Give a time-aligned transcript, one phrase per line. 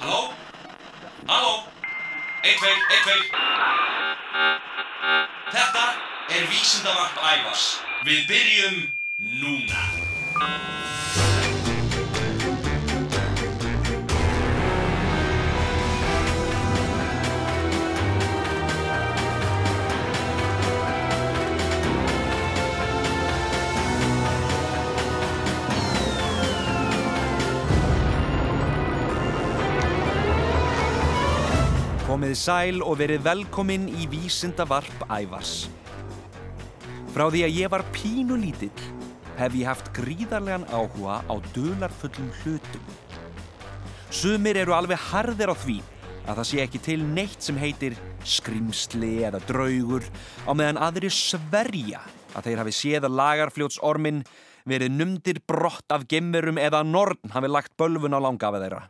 [0.00, 0.32] Halló?
[1.26, 1.64] Halló?
[2.42, 3.22] Eitt, tveir, eitt, tveir.
[5.50, 5.84] Þetta
[6.36, 7.64] er vísindavarp ævars.
[8.08, 8.78] Við byrjum
[9.44, 9.80] núna.
[32.10, 35.68] Komið sæl og verið velkomin í Vísindavarp Ævars.
[37.14, 38.82] Frá því að ég var pínu lítill
[39.38, 42.90] hef ég haft gríðarlegan áhuga á dularfullum hlutum.
[44.10, 45.78] Sumir eru alveg harðir á því
[46.26, 47.94] að það sé ekki til neitt sem heitir
[48.26, 52.02] skrimsli eða draugur á meðan aðri sverja
[52.34, 54.24] að þeir hafi séð að lagarfljótsormin
[54.66, 58.88] verið numdir brott af gemmurum eða að Norn hafi lagt bölfun á langafa þeirra.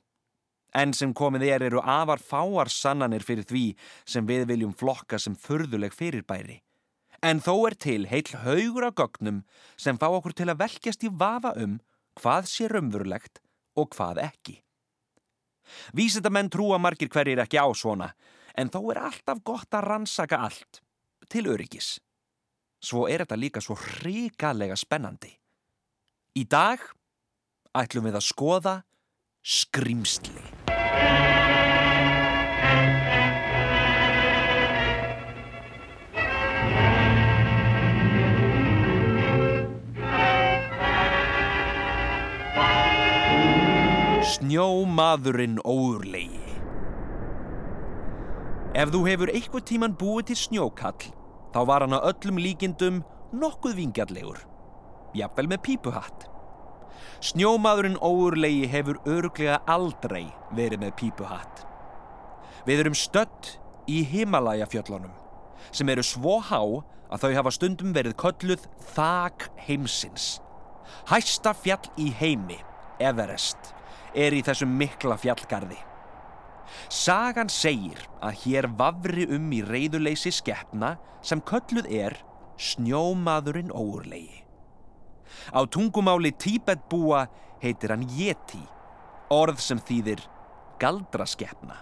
[0.75, 3.65] En sem komið er eru afar fáar sannanir fyrir því
[4.07, 6.61] sem við viljum flokka sem förðuleg fyrirbæri.
[7.23, 9.43] En þó er til heil haugur á gögnum
[9.77, 11.81] sem fá okkur til að velkjast í vafa um
[12.21, 13.43] hvað sé raunverulegt
[13.77, 14.61] og hvað ekki.
[15.95, 18.11] Vísindamenn trúa margir hverjir ekki á svona,
[18.57, 20.81] en þó er alltaf gott að rannsaka allt,
[21.31, 21.99] til öryggis.
[22.81, 25.31] Svo er þetta líka svo hrikalega spennandi.
[26.41, 26.83] Í dag
[27.77, 28.77] ætlum við að skoða
[29.45, 30.60] skrimsli.
[44.31, 46.41] Snjómaðurinn óurlegi
[48.81, 51.09] Ef þú hefur eitthvað tíman búið til snjókall,
[51.51, 53.01] þá var hann að öllum líkindum
[53.35, 54.39] nokkuð vingjallegur,
[55.19, 56.29] jafnvel með pípuhatt.
[57.25, 61.65] Snjómaðurinn óurlegi hefur örglega aldrei verið með pípuhatt.
[62.69, 63.57] Við erum stött
[63.91, 65.13] í Himalaya-fjöllunum,
[65.73, 66.61] sem eru svo há
[67.11, 70.39] að þau hafa stundum verið kölluð þak heimsins.
[71.11, 72.59] Hæsta fjall í heimi,
[73.01, 73.73] Everest,
[74.15, 75.79] er í þessum mikla fjallgarði.
[76.91, 80.95] Sagan segir að hér vafri um í reyðuleysi skeppna
[81.27, 82.17] sem kölluð er
[82.61, 84.45] snjómaðurinn óurlegi.
[85.55, 87.27] Á tungumáli Tíbetbúa
[87.63, 88.63] heitir hann Yeti,
[89.31, 90.23] orð sem þýðir
[90.81, 91.77] galdraskeppna.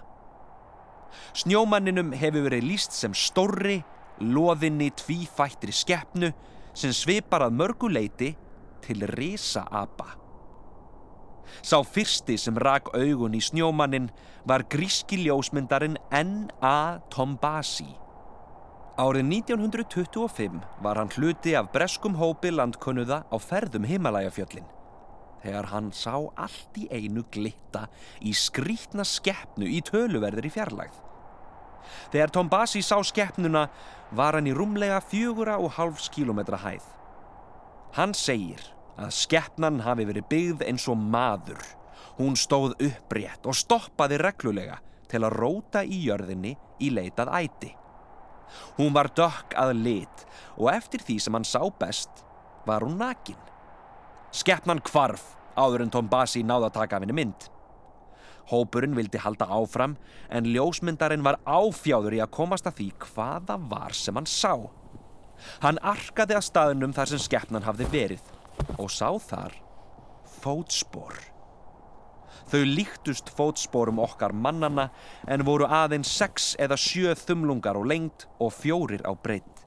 [1.33, 3.79] Snjómanninum hefur verið líst sem stórri,
[4.19, 6.31] loðinni tvífættri skeppnu
[6.77, 8.33] sem svipar að mörguleiti
[8.83, 10.15] til risaapa.
[11.65, 14.09] Sá fyrsti sem rak augun í snjómannin
[14.47, 16.99] var gríski ljósmyndarinn N.A.
[17.11, 17.89] Tombasi.
[18.99, 24.65] Árið 1925 var hann hluti af breskum hópi landkunnuða á ferðum Himalajafjöllin.
[25.39, 27.85] Þegar hann sá allt í einu glitta
[28.19, 30.99] í skrítna skeppnu í töluverður í fjarlægð.
[32.11, 33.69] Þegar Tombasi sá skeppnuna
[34.11, 36.83] var hann í rúmlega fjögura og hálfs kílometra hæð.
[37.95, 38.67] Hann segir
[38.99, 41.63] að skeppnan hafi verið byggð eins og maður.
[42.19, 47.77] Hún stóð upprétt og stoppaði reglulega til að róta í jörðinni í leitað æti.
[48.77, 50.25] Hún var dökk að lit
[50.57, 52.23] og eftir því sem hann sá best
[52.67, 53.37] var hún nakin.
[54.35, 57.47] Skeppnan kvarf áður en Tom Bassi náða að taka af henni mynd.
[58.49, 59.95] Hópurinn vildi halda áfram
[60.33, 64.53] en ljósmyndarinn var áfjáður í að komast að því hvaða var sem hann sá.
[65.63, 68.31] Hann arkaði að staðnum þar sem skeppnan hafði verið
[68.77, 69.55] og sá þar
[70.39, 71.38] fótspor.
[72.49, 74.89] Þau líktust fótsporum okkar mannana
[75.27, 79.65] en voru aðeins sex eða sjö þumlungar á lengt og fjórir á breytt.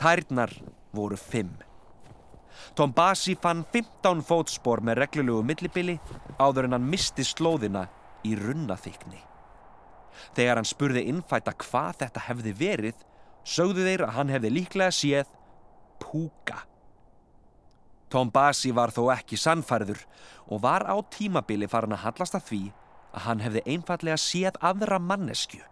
[0.00, 0.52] Tærnar
[0.92, 1.54] voru fimm.
[2.74, 5.98] Tom Bassi fann 15 fótspor með reglulegu millibili
[6.40, 7.86] áður en hann misti slóðina
[8.24, 9.20] í runnaþykni.
[10.36, 12.98] Þegar hann spurði innfætta hvað þetta hefði verið,
[13.44, 15.32] sögðu þeir að hann hefði líklega séð
[16.02, 16.62] púka.
[18.12, 20.02] Tom Bassi var þó ekki sannfærður
[20.52, 22.62] og var á tímabili farin að hallast að því
[23.12, 25.62] að hann hefði einfallega séð aðra mannesku.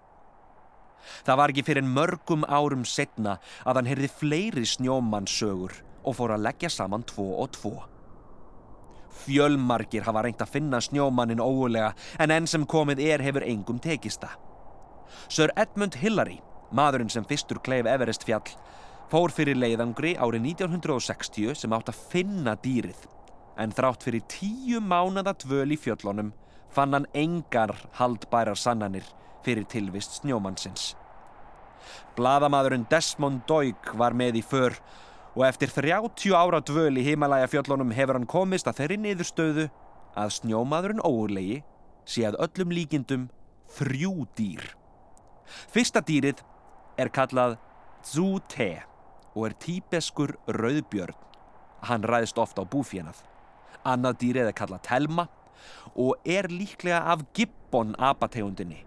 [1.27, 6.47] Það var ekki fyrir mörgum árum setna að hann heyrði fleiri snjómannsögur og fór að
[6.49, 7.75] leggja saman tvo og tvo.
[9.21, 14.33] Fjölmargir hafa reynt að finna snjómannin óulega en enn sem komið er hefur engum tekista.
[15.29, 16.39] Sir Edmund Hillary,
[16.73, 18.49] maðurinn sem fyrstur kleif Everest fjall,
[19.11, 23.09] fór fyrir leiðangri árið 1960 sem átt að finna dýrið
[23.59, 26.31] en þrátt fyrir tíu mánada dvöl í fjöllunum
[26.71, 29.07] fann hann engar haldbærar sannanir
[29.43, 30.93] fyrir tilvist snjómannsins.
[32.15, 34.77] Blaðamadurinn Desmond Doig var með í för
[35.35, 39.67] og eftir 30 ára dvöl í Himalaya fjöllunum hefur hann komist að þeirri niðurstöðu
[40.19, 41.65] að snjómaðurinn óurlegi
[42.07, 43.27] sé að öllum líkindum
[43.75, 44.63] þrjú dýr.
[45.71, 46.45] Fyrsta dýrið
[47.01, 47.59] er kallað
[48.07, 48.90] Zú Te
[49.35, 51.17] og er tíbeskur rauðbjörn.
[51.89, 53.23] Hann ræðist ofta á búfénað.
[53.87, 55.27] Annað dýrið er kallað Telma
[55.95, 58.83] og er líklega af gibbon apategundinni.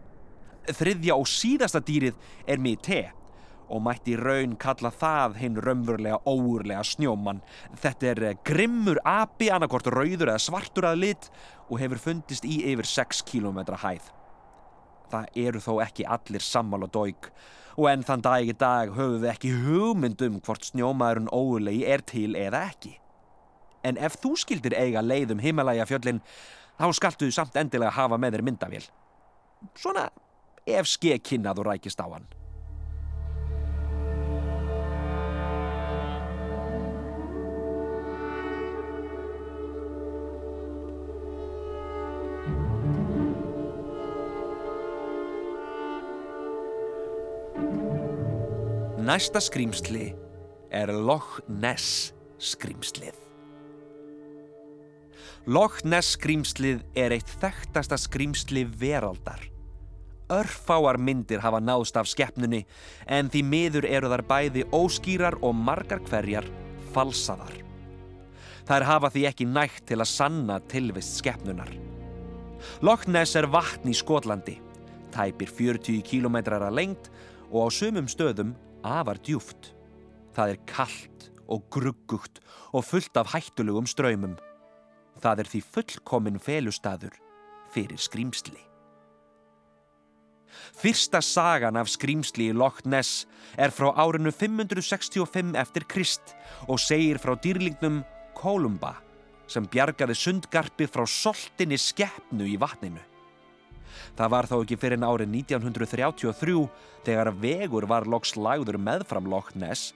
[0.69, 3.01] Þriðja og síðasta dýrið er Mite
[3.73, 7.41] og mætti raun kalla það hinn raunverulega óurlega snjóman.
[7.81, 11.29] Þetta er grimmur api, annarkort rauður eða svartur að lit
[11.69, 14.11] og hefur fundist í yfir 6 km hæð.
[15.09, 17.31] Það eru þó ekki allir sammála dóik
[17.77, 22.03] og enn þann dag í dag höfum við ekki hugmynd um hvort snjómaðurinn óurlegi er
[22.05, 22.93] til eða ekki.
[23.83, 26.21] En ef þú skildir eiga leið um Himalaya fjöllin,
[26.79, 28.85] þá skaltu þú samt endilega hafa með þér myndavél.
[29.75, 30.07] Svona
[30.67, 32.29] ef skekinnað og rækist á hann.
[49.03, 50.13] Næsta skrýmsli
[50.71, 53.17] er Loch Ness skrýmslið.
[55.51, 59.43] Loch Ness skrýmslið er eitt þekktasta skrýmsli veraldar.
[60.31, 62.63] Örfáar myndir hafa náðst af skeppnunni
[63.11, 66.47] en því miður eru þar bæði óskýrar og margar hverjar
[66.95, 67.59] falsaðar.
[68.69, 71.73] Þær hafa því ekki nægt til að sanna tilvist skeppnunar.
[72.79, 74.61] Loch Ness er vatn í Skotlandi,
[75.11, 77.11] tæpir 40 km að lengt
[77.51, 79.73] og á sumum stöðum afar djúft.
[80.35, 82.39] Það er kallt og gruggugt
[82.73, 84.37] og fullt af hættulugum ströymum.
[85.21, 87.15] Það er því fullkomin felustadur
[87.73, 88.59] fyrir skrýmsli.
[90.77, 93.25] Fyrsta sagan af skrýmsli í Loch Ness
[93.57, 96.35] er frá árinu 565 eftir Krist
[96.67, 98.03] og segir frá dýrlingnum
[98.37, 98.95] Kolumba
[99.49, 103.01] sem bjargaði sundgarpi frá soltinni skeppnu í vatninu.
[104.17, 106.67] Það var þó ekki fyrir en árið 1933
[107.05, 109.93] þegar vegur var loks lagður meðfram Loch Ness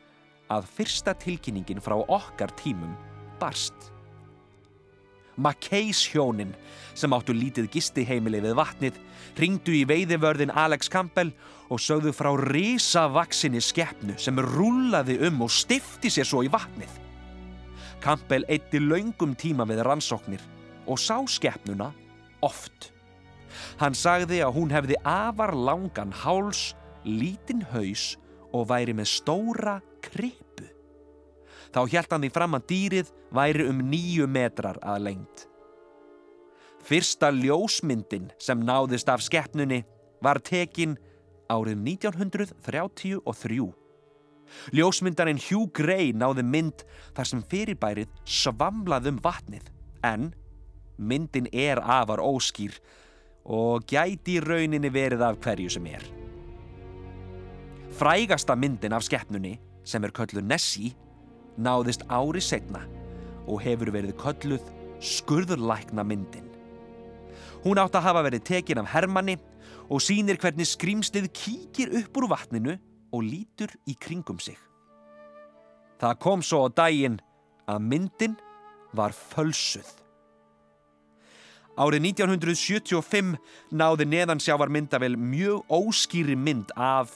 [0.52, 2.96] að fyrsta tilkynningin frá okkar tímum
[3.42, 3.92] barst.
[5.38, 6.56] Mackays hjónin
[6.98, 8.96] sem áttu lítið gistiheimili við vatnið
[9.38, 11.30] ringdu í veiðivörðin Alex Campbell
[11.70, 16.90] og sögðu frá risavaksinni skeppnu sem rúlaði um og stifti sér svo í vatnið.
[18.02, 20.42] Campbell eitti laungum tíma við rannsóknir
[20.88, 21.92] og sá skeppnuna
[22.42, 22.97] oft.
[23.82, 26.74] Hann sagði að hún hefði afar langan háls,
[27.06, 28.16] lítinn haus
[28.54, 30.68] og væri með stóra kripu.
[31.74, 35.48] Þá hjælt hann því fram að dýrið væri um nýju metrar að lengt.
[36.88, 39.82] Fyrsta ljósmyndin sem náðist af skeppnunni
[40.24, 40.96] var tekin
[41.52, 43.68] árið 1933.
[44.72, 46.86] Ljósmyndarinn Hugh Gray náði mynd
[47.16, 49.68] þar sem fyrirbærið svamlað um vatnið
[50.08, 50.30] en
[50.98, 52.78] myndin er afar óskýr
[53.48, 56.04] og gæti í rauninni verið af hverju sem er.
[57.98, 59.56] Frægasta myndin af skeppnunni,
[59.88, 60.94] sem er kölluð Nessie,
[61.58, 62.84] náðist ári setna
[63.48, 64.66] og hefur verið kölluð
[65.00, 66.46] skurðurlækna myndin.
[67.64, 69.38] Hún átt að hafa verið tekin af Hermanni
[69.90, 72.76] og sínir hvernig skrýmslið kíkir upp úr vatninu
[73.16, 74.58] og lítur í kringum sig.
[75.98, 77.18] Það kom svo á daginn
[77.66, 78.36] að myndin
[78.94, 79.88] var fölsuð.
[81.78, 83.36] Árið 1975
[83.70, 87.12] náði neðansjávar myndavel mjög óskýri mynd af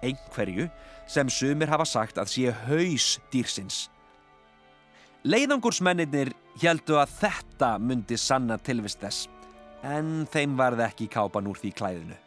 [0.00, 0.70] einhverju
[1.06, 3.90] sem sumir hafa sagt að sé haus dýrsins.
[5.26, 6.32] Leiðangursmennir
[6.62, 9.28] heldu að þetta myndi sanna tilvist þess,
[9.84, 12.18] en þeim varði ekki kápan úr því klæðinu.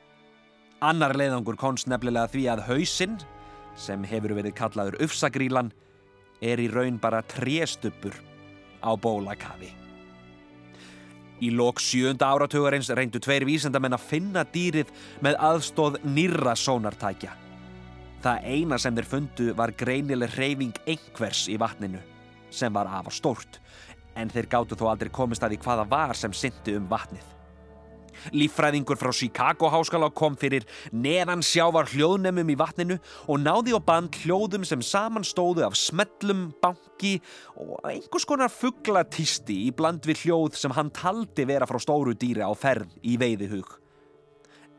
[0.85, 3.17] Annar leiðangur konst nefnilega því að hausinn,
[3.79, 5.73] sem hefur verið kallaður ufsagrílan,
[6.39, 8.13] er í raun bara tréstuppur
[8.83, 9.88] á bólakafi.
[11.39, 14.91] Í lok sjönda áratugarins reyndu tveir vísendamenn að finna dýrið
[15.23, 17.31] með aðstóð nýrra sónartækja.
[18.19, 22.01] Það eina sem þeir fundu var greinileg reyfing einhvers í vatninu,
[22.51, 23.61] sem var afa stórt,
[24.19, 27.38] en þeir gáttu þó aldrei komist að því hvaða var sem syndi um vatnið.
[28.35, 34.17] Líffræðingur frá Chicago háskala kom fyrir neðan sjávar hljóðnemum í vatninu og náði á band
[34.23, 37.17] hljóðum sem samanstóðu af smellum, banki
[37.55, 42.45] og einhvers konar fugglatísti í bland við hljóð sem hann taldi vera frá stóru dýri
[42.45, 43.77] á ferð í veiðihug.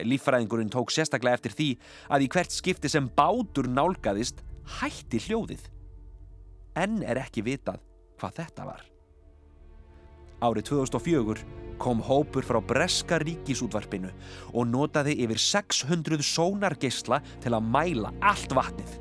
[0.01, 1.71] Líffræðingurinn tók sérstaklega eftir því
[2.09, 4.41] að í hvert skipti sem bátur nálgæðist
[4.81, 5.67] hætti hljóðið.
[6.79, 7.83] En er ekki vitað
[8.21, 8.87] hvað þetta var.
[10.41, 14.11] Árið 2004 kom hópur frá Breska ríkisútvarpinu
[14.53, 18.99] og notaði yfir 600 sónargeisla til að mæla allt vatnið.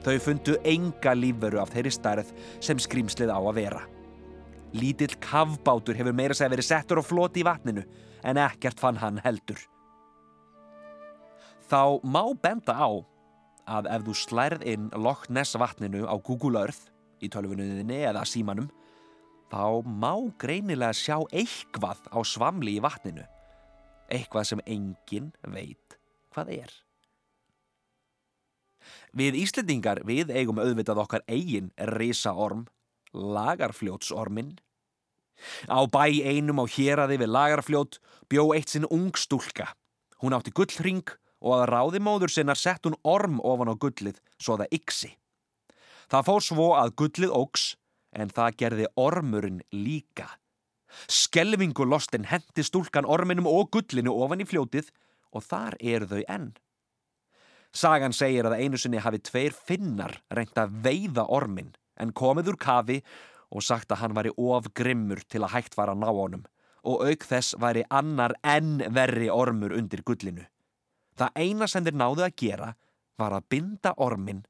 [0.00, 2.30] Þau fundu enga lífveru af þeirri starð
[2.64, 3.82] sem skrýmslið á að vera.
[4.72, 7.84] Lítill kavbátur hefur meira segja verið settur á floti í vatninu
[8.24, 9.60] en ekkert fann hann heldur.
[11.70, 12.90] Þá má benda á
[13.70, 16.88] að ef þú slærð inn Loch Ness vatninu á Google Earth
[17.20, 18.70] í tölvunuðinni eða símanum
[19.50, 23.26] þá má greinilega sjá eitthvað á svamli í vatninu.
[24.10, 25.98] Eitthvað sem enginn veit
[26.34, 26.72] hvað er.
[29.14, 32.66] Við Íslendingar við eigum auðvitað okkar eigin risaorm,
[33.12, 34.54] lagarfljótsormin.
[35.66, 37.98] Á bæ einum á héraði við lagarfljót
[38.30, 39.72] bjó eitt sinn ung stúlka.
[40.22, 41.06] Hún átti gullring
[41.40, 45.10] og að ráði móður sinnar sett hún orm ofan á gullið svo það yksi.
[46.10, 47.64] Það fór svo að gullið ógs
[48.12, 50.26] en það gerði ormurinn líka.
[51.06, 54.90] Skelvingu lostin hendi stúlkan orminum og gullinu ofan í fljótið
[55.30, 56.48] og þar eru þau enn.
[57.70, 61.70] Sagan segir að einu sinni hafi tveir finnar reynt að veiða ormin
[62.02, 62.98] en komið úr kafi
[63.50, 66.42] og sagt að hann væri of grimmur til að hægt var að ná honum
[66.82, 70.46] og auk þess væri annar enn verri ormur undir gullinu.
[71.18, 72.70] Það eina sem þeir náðu að gera
[73.20, 74.42] var að binda ormin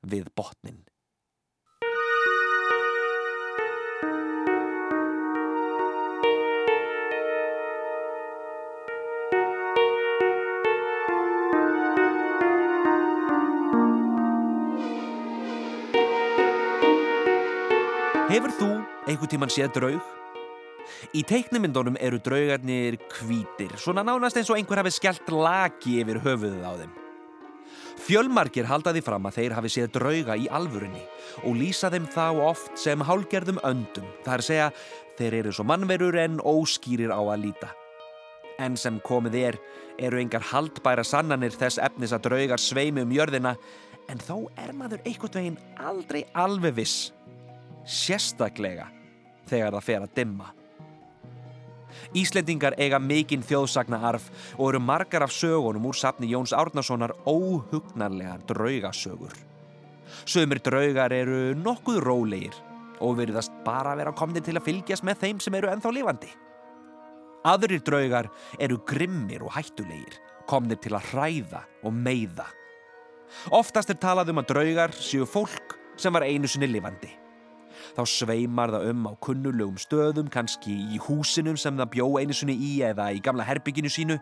[0.00, 0.86] við botnin.
[18.36, 18.66] Hefur þú
[19.08, 20.08] einhvern tíman séð draug?
[21.16, 26.66] Í teiknumyndunum eru draugarnir hvítir, svona nánast eins og einhver hafi skellt laki yfir höfuðið
[26.68, 26.90] á þeim.
[28.04, 31.00] Fjölmarkir halda því fram að þeir hafi séð drauga í alvörunni
[31.46, 34.68] og lýsa þeim þá oft sem hálgerðum öndum, að segja
[35.16, 37.72] þeir eru svo mannverur en óskýrir á að líta.
[38.60, 39.62] En sem komið er,
[39.96, 43.56] eru engar haldbæra sannanir þess efnis að draugar sveimi um jörðina,
[44.12, 47.14] en þó er maður einhvern veginn aldrei alveg viss
[47.86, 48.90] sérstaklega
[49.46, 50.52] þegar það fer að dimma.
[52.16, 58.44] Íslendingar eiga mikinn þjóðsagna arf og eru margar af sögunum úr safni Jóns Árnasonar óhugnarlegar
[58.48, 59.34] draugasögur.
[60.26, 62.56] Sumir draugar eru nokkuð rólegir
[63.00, 66.30] og veriðast bara vera komni til að fylgjast með þeim sem eru ennþá lifandi.
[67.46, 70.16] Aðrir draugar eru grimmir og hættulegir,
[70.50, 72.48] komnir til að hræða og meiða.
[73.54, 77.25] Oftast er talað um að draugar séu fólk sem var einu sinni lifandi.
[77.94, 82.56] Þá sveimar það um á kunnulegum stöðum, kannski í húsinum sem það bjó einu sinni
[82.56, 84.16] í eða í gamla herbygginu sínu.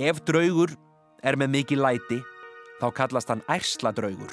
[0.00, 0.72] Ef draugur
[1.22, 2.20] er með mikið læti,
[2.80, 4.32] þá kallast hann ærsladraugur.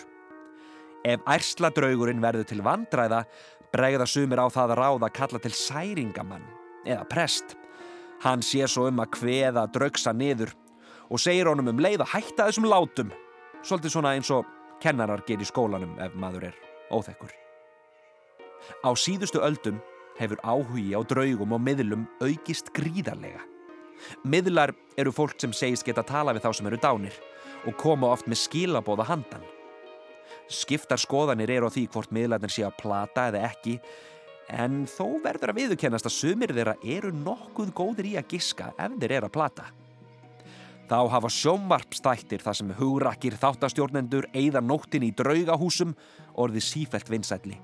[1.06, 3.24] Ef ærsladraugurinn verður til vandræða,
[3.74, 6.48] bregða sumir á það að ráða að kalla til særingamann
[6.86, 7.56] eða prest.
[8.22, 10.54] Hann sé svo um að hveða draugsa niður
[11.10, 13.14] og segir honum um leið að hætta þessum látum.
[13.66, 14.48] Svolítið svona eins og
[14.82, 16.60] kennarar ger í skólanum ef maður er
[16.94, 17.41] óþekkur.
[18.86, 19.80] Á síðustu öldum
[20.20, 23.42] hefur áhugi á draugum og miðlum aukist gríðarlega.
[24.26, 27.18] Miðlar eru fólk sem segist geta tala við þá sem eru dánir
[27.68, 29.44] og koma oft með skilabóða handan.
[30.52, 33.78] Skiptar skoðanir eru á því hvort miðlarnir sé að plata eða ekki
[34.52, 38.98] en þó verður að viðukennast að sumir þeirra eru nokkuð góðir í að giska ef
[39.00, 39.70] þeir eru að plata.
[40.92, 45.94] Þá hafa sjómvarpstættir þar sem hugrakir þáttastjórnendur eigða nóttin í draugahúsum
[46.36, 47.56] orðið sífælt vinsætli.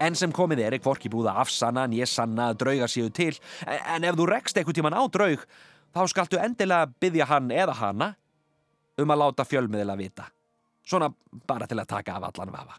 [0.00, 3.10] En sem komið er, er hvorki búið að afsanna en ég sanna að draugar séu
[3.14, 3.32] til.
[3.66, 5.44] En ef þú rekst eitthvað tíman á draug,
[5.94, 8.12] þá skaltu endilega byggja hann eða hanna
[8.98, 10.28] um að láta fjölmiðila vita.
[10.86, 11.10] Svona
[11.46, 12.78] bara til að taka af allan vafa.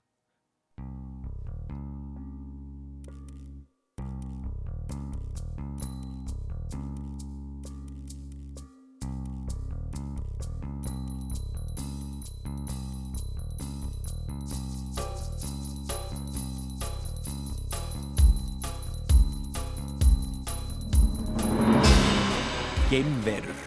[22.90, 23.58] Geimverur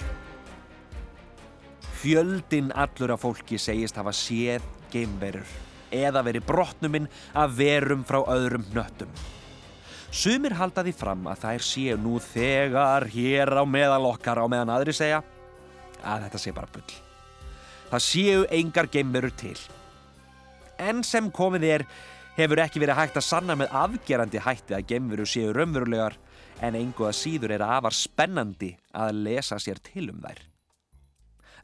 [1.94, 5.46] Fjöldin allur af fólki segist hafa séð geimverur
[5.94, 7.06] eða verið brotnuminn
[7.38, 9.12] af verum frá öðrum nöttum.
[10.10, 14.74] Sumir halda því fram að þær séu nú þegar hér á meðal okkar á meðan
[14.74, 15.22] aðri segja
[16.02, 16.98] að þetta sé bara bull.
[17.92, 19.54] Það séu engar geimverur til.
[20.82, 21.86] En sem komið er
[22.40, 26.18] hefur ekki verið hægt að sanna með afgerandi hætti að geimverur séu raunverulegar
[26.62, 30.40] en engu að síður er afar spennandi að lesa sér til um þær.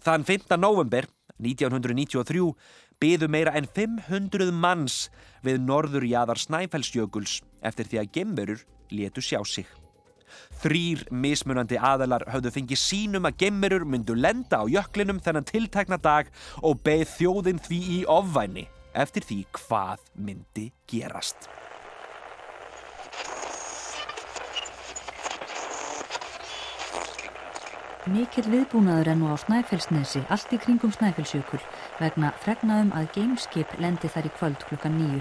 [0.03, 0.59] Þann 5.
[0.59, 2.53] november 1993
[2.99, 5.07] byðu meira en 500 manns
[5.47, 9.69] við norðurjaðar Snæfellsjökuls eftir því að gemverur letu sjá sig.
[10.61, 16.29] Þrýr mismunandi aðalar höfðu fengið sínum að gemverur myndu lenda á jöklinum þennan tiltækna dag
[16.63, 18.67] og beð þjóðin því í ofvæni
[18.99, 21.49] eftir því hvað myndi gerast.
[28.09, 31.61] Mikill viðbúnaður enn á Snæfellsnesi, allt í kringum Snæfellsjökul,
[32.01, 35.21] vegna fregnaðum að gameskip lendi þar í kvöld klukkan nýju.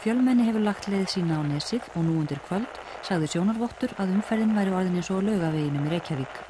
[0.00, 4.52] Fjölmenni hefur lagt leið sína á nesið og nú undir kvöld sagði sjónarvottur að umferðin
[4.56, 6.42] væri orðin eins og laugaveginum í Reykjavík.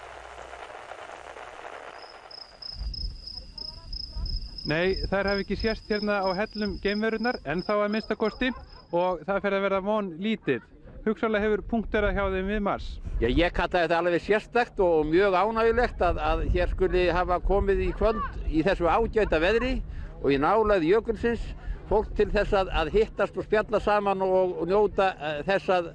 [4.70, 8.50] Nei, þær hafi ekki sérst hérna á hellum geimverunar en þá að minnstakosti
[8.90, 10.66] og það fer að verða von lítið.
[11.04, 12.88] Hugsalega hefur punkterað hjá þeim við Mars.
[13.20, 17.82] Já, ég kalla þetta alveg sérstakt og mjög ánægulegt að, að hér skuli hafa komið
[17.86, 19.78] í kvöld í þessu ágæta veðri
[20.20, 21.42] og í nálaði jökulsins
[21.90, 25.90] fólk til þess að, að hittast og spjalla saman og, og njóta uh, þess að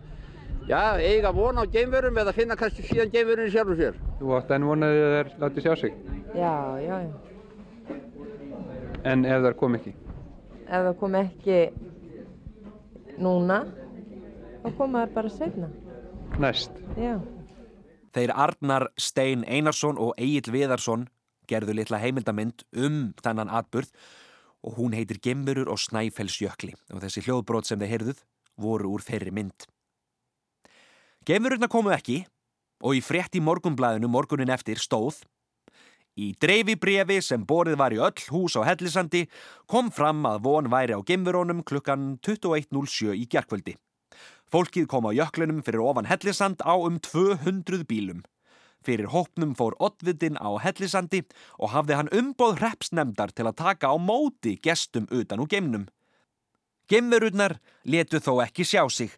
[0.67, 4.01] já, eiga von á geimverum eða finna kannski síðan geimverunni sjálfur sér.
[4.19, 5.95] Þú átt enn vonaði að þeir láti sjá sig.
[6.35, 7.13] Já, já, já.
[9.05, 9.95] En ef þær kom ekki?
[10.65, 11.59] Ef það kom ekki
[13.21, 13.61] núna,
[14.65, 15.69] þá koma það bara setna.
[16.41, 16.79] Næst.
[16.97, 17.19] Já.
[18.15, 21.05] Þeir Arnar Stein Einarsson og Egil Viðarsson
[21.49, 23.91] gerðu litla heimildamind um þennan atburð
[24.65, 28.23] og hún heitir Gemurur og Snæfellsjökli og þessi hljóðbrót sem þeir heyrðuð
[28.57, 29.67] voru úr þeirri mynd.
[31.27, 32.23] Gemururna komu ekki
[32.81, 35.21] og í frétt í morgunblæðinu morgunin eftir stóð
[36.15, 39.25] Í dreifibrefi sem borið var í öll hús á Hellisandi
[39.67, 43.75] kom fram að von væri á gemverónum klukkan 21.07 í gerkvöldi.
[44.53, 48.21] Fólkið kom á jöklinum fyrir ofan Hellisand á um 200 bílum.
[48.85, 51.23] Fyrir hópnum fór Oddvitin á Hellisandi
[51.57, 55.87] og hafði hann umboð repsnemdar til að taka á móti gestum utan úr geimnum.
[56.85, 57.57] Geimverurnar
[57.89, 59.09] letu þó ekki sjá sig,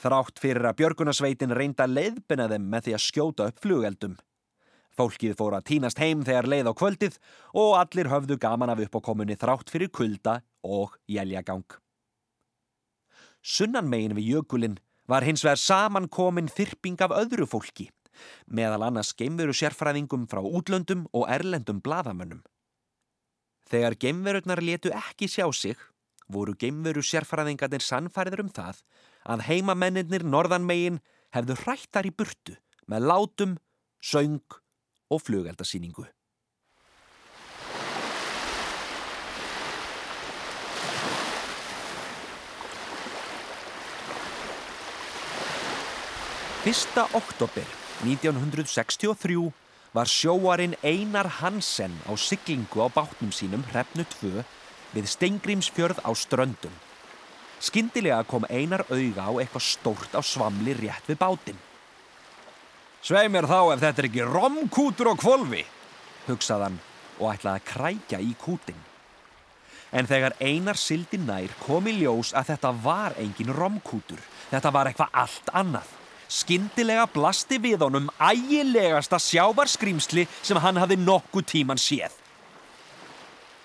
[0.00, 4.16] þrátt fyrir að Björgunasveitin reynda leiðbina þeim með því að skjóta upp flugeldum.
[4.96, 7.20] Fólkið fór að tínast heim þegar leið á kvöldið
[7.60, 11.68] og allir höfðu gaman af uppákomunni þrátt fyrir kulda og jæljagang.
[13.40, 14.78] Sunnan megin við jökulinn
[15.08, 17.88] var hins vegar samankomin þyrping af öðru fólki,
[18.46, 22.42] meðal annars geimveru sérfræðingum frá útlöndum og erlendum bladamönnum.
[23.70, 25.78] Þegar geimverurnar letu ekki sjá sig,
[26.30, 28.82] voru geimveru sérfræðingarnir sannfæriður um það
[29.24, 31.00] að heimamennir norðan megin
[31.34, 32.56] hefðu hrættar í burtu
[32.90, 33.58] með látum,
[34.02, 34.42] söng
[35.10, 36.06] og flugeldasýningu.
[46.60, 47.64] Fyrsta oktober
[48.04, 49.52] 1963
[49.94, 54.42] var sjóarinn Einar Hansen á siglingu á bátnum sínum hrefnu 2
[54.92, 56.74] við Stengrímsfjörð á ströndum.
[57.64, 61.56] Skyndilega kom Einar auga á eitthvað stórt á svamli rétt við bátinn.
[63.00, 65.62] Svei mér þá ef þetta er ekki romkútur og kvolvi,
[66.28, 66.76] hugsaðan
[67.16, 68.84] og ætlaði að krækja í kútin.
[69.96, 74.20] En þegar einar sildi nær kom í ljós að þetta var engin romkútur.
[74.52, 75.96] Þetta var eitthvað allt annað.
[76.30, 82.14] Skyndilega blasti við honum ægilegasta sjávarskrimsli sem hann hafði nokkuð tíman séð.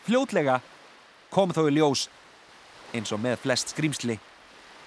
[0.05, 0.59] Fljótlega
[1.33, 2.07] kom þó í ljós,
[2.93, 4.17] eins og með flest skrimsli,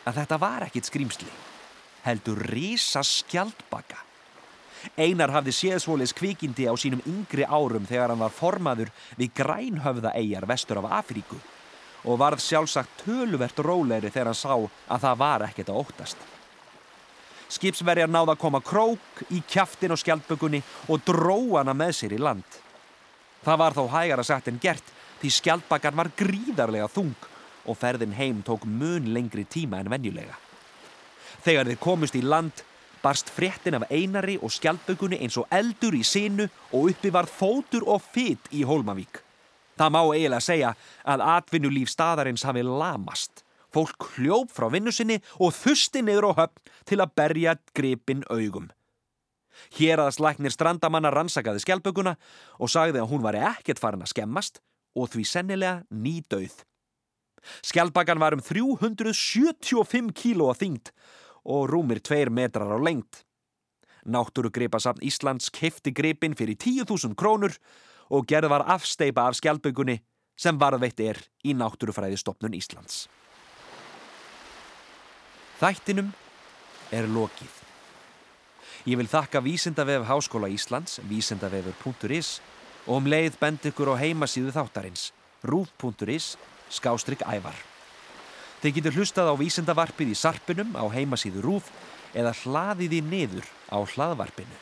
[0.07, 1.31] að þetta var ekkit skrimsli.
[2.03, 4.01] Heldur risa skjaldbaka.
[4.99, 10.14] Einar hafði séð svoleiðs kvikindi á sínum yngri árum þegar hann var formaður við grænhöfða
[10.19, 11.38] eigjar vestur af Afríku
[12.07, 16.38] og varð sjálfsagt töluvert róleiri þegar hann sá að það var ekkert að óttast.
[17.49, 20.61] Skipsverjar náða að koma krók í kjaftin og skjaldbökunni
[20.93, 22.45] og dró hana með sér í land.
[23.45, 27.15] Það var þó hægara sett en gert því skjaldbakan var gríðarlega þung
[27.69, 30.37] og ferðin heim tók mun lengri tíma en venjulega.
[31.45, 32.65] Þegar þeir komust í land
[33.03, 37.87] barst fréttin af einari og skjaldbökunni eins og eldur í sinu og uppi var fótur
[37.87, 39.23] og fytt í Hólmavík.
[39.79, 40.73] Það má eiginlega segja
[41.07, 43.45] að atvinnulíf staðarins hafi lamast.
[43.79, 48.73] Fólk hljóf frá vinnu sinni og þusti niður á höfn til að berja gripin augum.
[49.77, 52.17] Hér aðast læknir strandamanna rannsakaði skjaldbökunna
[52.59, 54.59] og sagði að hún var ekkert farin að skemmast
[54.99, 56.57] og því sennilega ný döið.
[57.71, 60.91] Skjaldbakan var um 375 kíló að þyngd
[61.47, 63.23] og rúmir tveir metrar á lengt.
[64.11, 67.55] Náttúrugripasafn Íslands kefti gripin fyrir 10.000 krónur
[68.11, 70.01] og gerð var afsteipa af skjaldbökunni
[70.35, 73.07] sem varðveitt er í Náttúrufræðistofnun Íslands.
[75.59, 76.12] Þættinum
[76.94, 77.55] er lokið.
[78.87, 82.37] Ég vil þakka Vísindavef Háskóla Íslands, vísindavefur.is
[82.87, 85.09] og um leið bend ykkur á heimasíðu þáttarins,
[85.42, 86.37] rúf.is,
[86.71, 87.59] skástrygg ævar.
[88.62, 91.73] Þeir getur hlustað á vísindavarpið í sarpinum á heimasíðu rúf
[92.14, 94.61] eða hlaðið í niður á hlaðvarpinu.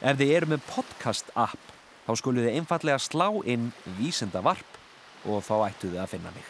[0.00, 1.68] Ef þið eru með podcast app
[2.06, 3.68] þá skuluð þið einfallega slá inn
[4.00, 4.80] vísindavarp
[5.28, 6.48] og þá ættu þið að finna mig.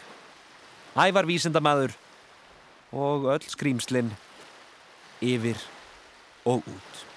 [0.95, 1.93] Ævar vísindamadur
[2.93, 4.13] og öll skrýmslinn
[5.23, 5.57] yfir
[6.45, 7.12] og út.